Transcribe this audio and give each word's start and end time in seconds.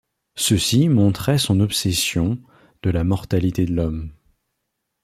Ceci 0.35 0.89
montrait 0.89 1.37
son 1.37 1.59
obsession 1.59 2.39
de 2.81 2.89
la 2.89 3.03
mortalité 3.03 3.65
de 3.67 3.75
l'Homme. 3.75 4.11